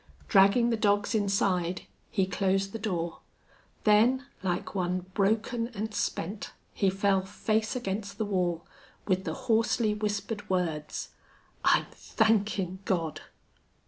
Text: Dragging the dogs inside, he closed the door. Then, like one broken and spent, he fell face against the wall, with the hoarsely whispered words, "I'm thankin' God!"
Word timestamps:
Dragging 0.27 0.71
the 0.71 0.77
dogs 0.77 1.13
inside, 1.13 1.83
he 2.09 2.25
closed 2.25 2.71
the 2.73 2.79
door. 2.79 3.19
Then, 3.83 4.25
like 4.41 4.73
one 4.73 5.01
broken 5.13 5.67
and 5.75 5.93
spent, 5.93 6.53
he 6.73 6.89
fell 6.89 7.21
face 7.21 7.75
against 7.75 8.17
the 8.17 8.25
wall, 8.25 8.65
with 9.05 9.25
the 9.25 9.35
hoarsely 9.45 9.93
whispered 9.93 10.49
words, 10.49 11.09
"I'm 11.63 11.85
thankin' 11.91 12.79
God!" 12.83 13.21